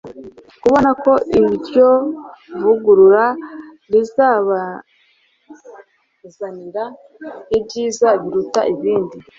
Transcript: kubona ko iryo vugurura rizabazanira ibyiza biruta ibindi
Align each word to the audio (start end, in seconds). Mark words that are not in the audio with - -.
kubona 0.61 0.89
ko 1.03 1.13
iryo 1.39 1.89
vugurura 2.61 3.25
rizabazanira 3.91 6.83
ibyiza 7.57 8.09
biruta 8.21 8.61
ibindi 8.73 9.17